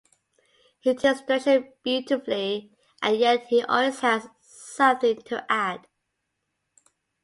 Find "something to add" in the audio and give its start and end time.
4.41-5.85